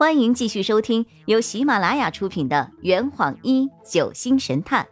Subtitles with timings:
[0.00, 4.88] 欢迎继续收听由喜马拉雅出品的《圆谎一九星神探》，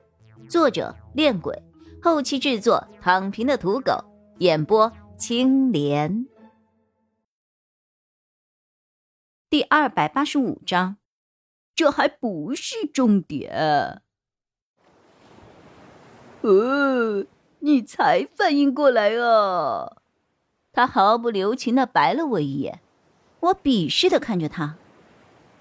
[0.51, 1.63] 作者：恋鬼，
[2.03, 4.05] 后期制作：躺平的土狗，
[4.41, 6.27] 演播：青莲。
[9.49, 10.99] 第二百八十五章，
[11.75, 14.03] 这还不是重点。
[16.43, 17.25] 呃，
[17.61, 20.03] 你才反应过来啊！
[20.71, 22.83] 他毫不留情的白了我一眼，
[23.41, 24.77] 我鄙视的看着他。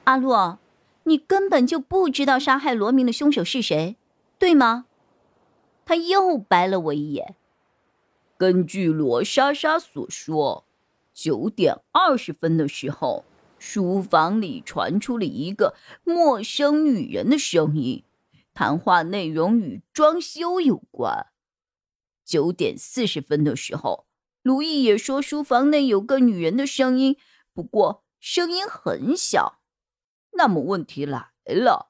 [0.08, 0.60] 阿洛，
[1.04, 3.98] 你根本就不知道杀害罗明的凶手是谁，
[4.40, 4.86] 对吗？
[5.84, 7.36] 他又白了我一眼。
[8.38, 10.64] 根据罗莎莎所说，
[11.14, 13.26] 九点二十分的时候，
[13.60, 18.06] 书房里传出了一个陌生女人的声音，
[18.54, 21.28] 谈话内容与装修有关。
[22.24, 24.06] 九点四十分的时候，
[24.42, 27.18] 卢毅也说书房内有个女人的声音，
[27.54, 29.60] 不过声音很小。
[30.38, 31.90] 那么问题来了，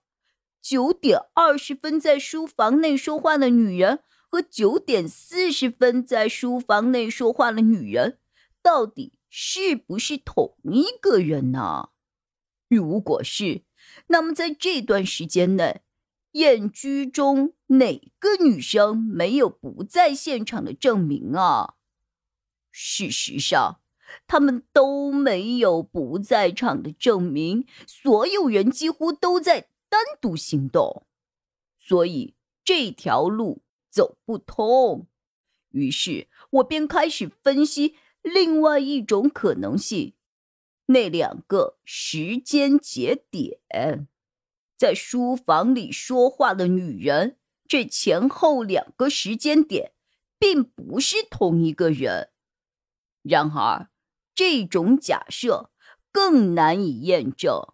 [0.62, 8.20] 九点二十分在书房内说话的女人和九点四十分在书房内说话的女人，
[8.62, 11.90] 到底是不是同一个人呢？
[12.70, 13.64] 如果是，
[14.08, 15.82] 那么在这段时间内，
[16.32, 21.76] 燕居中哪个女生没有不在现场的证明啊？
[22.72, 23.82] 事实上。
[24.26, 31.06] 他们都没有不在场的证明，所有人几乎都在单独行动，
[31.78, 35.08] 所以这条路走不通。
[35.72, 40.14] 于是我便开始分析另外一种可能性：
[40.88, 44.08] 那两个时间节点，
[44.78, 49.92] 在书房里说话的女人，这前后两个时间点
[50.40, 52.30] 并不是同一个人。
[53.22, 53.90] 然而。
[54.38, 55.72] 这种假设
[56.12, 57.74] 更难以验证，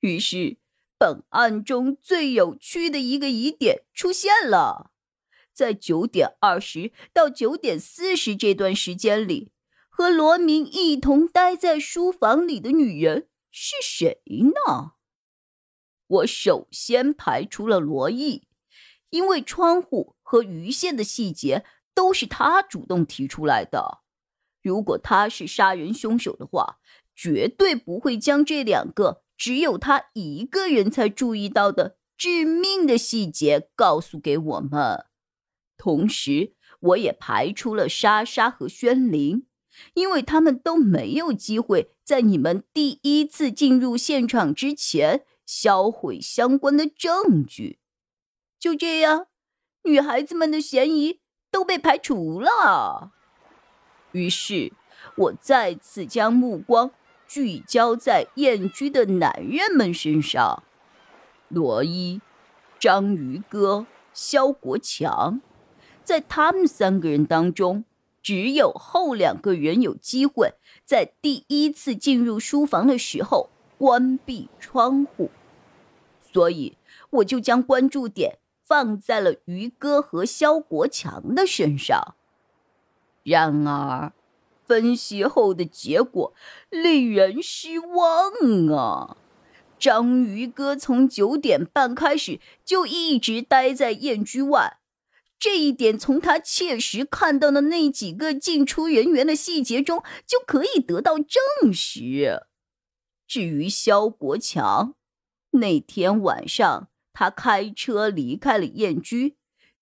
[0.00, 0.56] 于是
[0.96, 4.92] 本案中最有趣的一个疑点出现了：
[5.52, 9.52] 在九点二十到九点四十这段时间里，
[9.90, 14.92] 和罗明一同待在书房里的女人是谁呢？
[16.06, 18.48] 我首先排除了罗毅，
[19.10, 24.05] 因为窗户和鱼线的细节都是他主动提出来的。
[24.66, 26.78] 如果他是杀人凶手的话，
[27.14, 35.06] 绝对不会将这两个只有他一个人才注意到的致命的细节告诉给我们。
[35.78, 39.46] 同时，我也排除了莎莎和宣灵，
[39.94, 47.78] 因为他们都没有机会在你们第一次进入现场之前销毁相关的证据。
[48.58, 49.28] 就这样，
[49.84, 51.20] 女孩子们的嫌疑
[51.52, 53.12] 都被排除了。
[54.16, 54.72] 于是，
[55.16, 56.90] 我再次将目光
[57.28, 60.62] 聚焦在燕居的男人们身上：
[61.48, 62.22] 罗伊、
[62.80, 65.40] 章鱼哥、肖国强。
[66.02, 67.84] 在他们三个人当中，
[68.22, 70.54] 只有后两个人有机会
[70.84, 75.30] 在第一次进入书房的时候关闭窗户，
[76.32, 76.78] 所以
[77.10, 82.14] 我就将关注点放在了于哥和肖国强的身上。
[83.26, 84.12] 然而，
[84.64, 86.32] 分析后的结果
[86.70, 88.30] 令人失望
[88.72, 89.16] 啊！
[89.80, 94.78] 章鱼哥从九点半开始就一直待在燕居外，
[95.40, 102.44] 这一点从他切实看到的那几个进出人员的细节中就可以得到证实。
[103.26, 104.94] 至于肖国强，
[105.50, 109.34] 那天晚上他开车离开了燕居，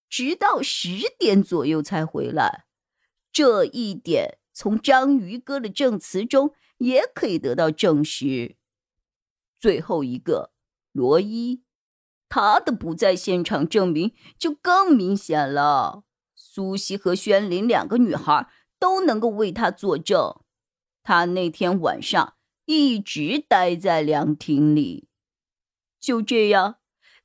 [0.09, 2.65] 直到十点左右才回来。
[3.35, 8.57] 这一点从章鱼哥的证词中也可以得到证实。
[9.59, 10.53] 最后一个
[10.93, 11.65] 罗伊，
[12.29, 16.05] 他的不在现场证明就更明显了。
[16.37, 20.41] 苏西和宣林两个女孩都能够为他作证，
[21.03, 25.09] 他那天晚上一直待在凉亭里。
[25.99, 26.77] 就这样，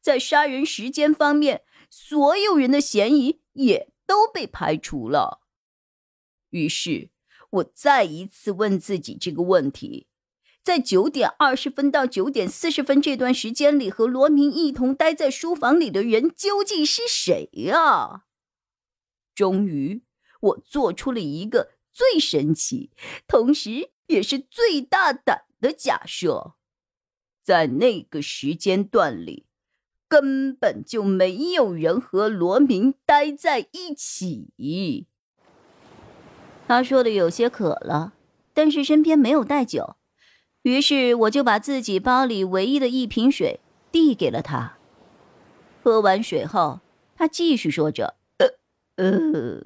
[0.02, 5.39] 在杀人时间方面，所有人的嫌疑也都被排除了。
[6.50, 7.10] 于是，
[7.50, 10.08] 我再一次问自己这个问题：
[10.64, 18.26] 在九点二十分到九点四十分这段时间里，和罗明一同待在书房里的人究竟是谁呀？
[19.34, 20.04] 终于，
[20.42, 22.92] 我做出了一个最神奇，
[23.28, 26.56] 同时也是最大胆的假设：
[27.42, 29.46] 在那个时间段里，
[30.08, 35.08] 根本就没有人和罗明待在一起。
[36.70, 38.14] 他说的有些渴了，
[38.54, 39.96] 但是身边没有带酒，
[40.62, 43.60] 于是我就把自己包里唯一的一瓶水
[43.92, 44.78] 递给了他。
[45.82, 46.82] 喝完水后，
[47.16, 48.48] 他继续说着：“呃，
[48.98, 49.66] 呃，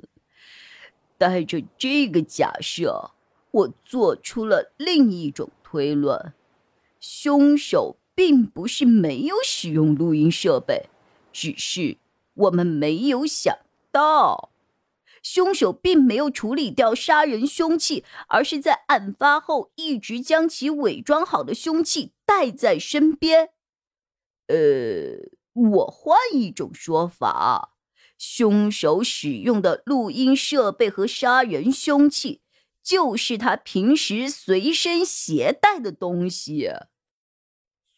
[1.17, 3.11] 带着这个假设，
[3.51, 6.31] 我做出了另一种推论：
[7.01, 10.85] 凶手并不是没有使用录音设备，
[11.33, 11.97] 只是
[12.33, 13.53] 我们没有想
[13.91, 14.51] 到。”
[15.24, 23.50] 凶手并没有处理掉杀人凶器，而是在案发后一直将其伪装好的凶器带在身边。
[24.48, 24.56] 呃，
[25.54, 27.78] 我换一种说法，
[28.18, 32.42] 凶手使用的录音设备和杀人凶器，
[32.84, 36.70] 就是他平时随身携带的东西。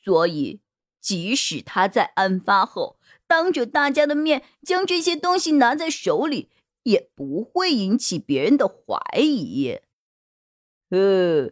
[0.03, 0.61] 所以，
[1.01, 6.51] 即使他在案发后当着大家的面将这些东西拿在手里，
[6.85, 9.79] 也不会引起别人的怀疑。
[10.89, 11.51] 呃，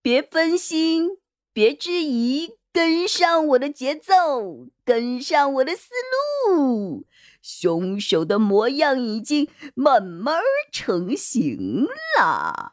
[0.00, 1.18] 别分心，
[1.52, 5.90] 别质疑，跟上我的节奏，跟上我的思
[6.48, 7.06] 路。
[7.42, 11.86] 凶手的模样已经慢慢成型
[12.16, 12.72] 了，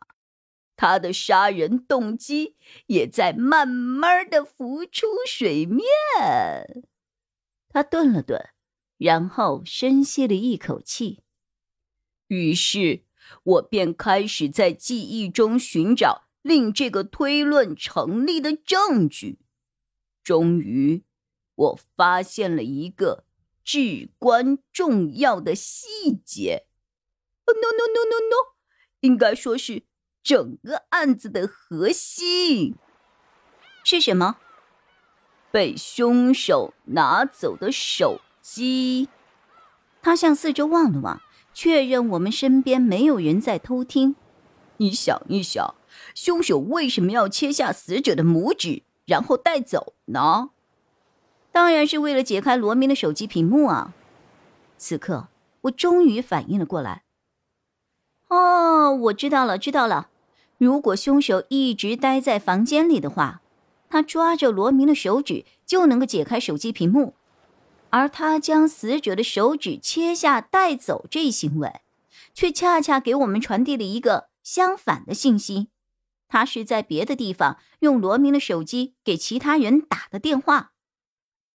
[0.76, 2.56] 他的杀人动机
[2.88, 5.84] 也在慢慢的浮出水面。
[7.70, 8.50] 他顿了顿，
[8.98, 11.25] 然后深吸了一口气。
[12.28, 13.04] 于是，
[13.44, 19.40] 我便开始在记忆中寻找令这个推论成立的证据。
[20.24, 21.04] 终于，
[21.56, 23.26] 我发现了一个
[23.64, 26.66] 至关重要的细节。
[27.46, 28.56] 哦，no no no no no，
[29.02, 29.84] 应该说是
[30.24, 32.76] 整个案子的核心
[33.84, 34.38] 是什么？
[35.52, 39.10] 被凶手拿走的手机。
[40.02, 41.22] 他向四周望了望。
[41.56, 44.16] 确认我们身边没有人在偷听。
[44.78, 45.74] 你想一想，
[46.14, 50.50] 凶手为什么要切下死者的拇指，然后带走呢？
[51.54, 53.94] 当然是为了解开罗明的手机屏幕啊！
[54.78, 55.30] 此刻，
[55.62, 57.04] 我终于反应了过来。
[58.28, 60.10] 哦，我知道了，知道了。
[60.58, 63.42] 如果凶手一直待在房间里的话，
[63.90, 67.14] 他抓着罗明的手指就能够解开手机屏幕。
[67.96, 71.80] 而他将死者的手指切下带走这一行为，
[72.34, 75.70] 却恰恰给我们传递了一个相反的信息：
[76.28, 80.74] 他是在别的地方用罗明的手机给其他人打的电话。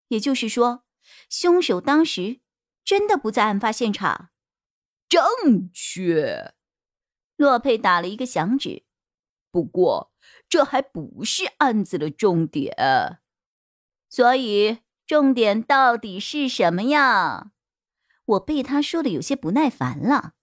[0.07, 0.85] 也就是说，
[1.29, 2.39] 凶手当时
[2.85, 4.29] 真的不在案发现场。
[5.09, 6.53] 正确，
[7.35, 8.85] 洛佩打了一个响指。
[9.51, 10.13] 不过，
[10.47, 13.19] 这还不是案子的重点，
[14.07, 14.77] 所以。
[15.09, 17.53] 重点到底是什么呀？
[18.25, 20.35] 我被他说的有些不耐烦了。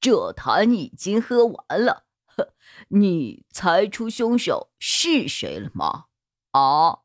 [0.00, 2.52] 这坛已经喝完了，呵
[2.88, 6.06] 你猜出凶手是谁了吗？
[6.50, 7.02] 啊，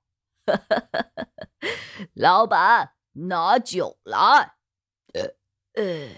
[2.16, 4.56] 老板，拿酒来。
[5.14, 5.36] 呃
[5.74, 6.10] 呃，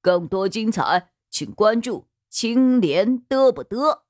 [0.00, 4.02] 更多精彩，请关注青莲嘚不嘚。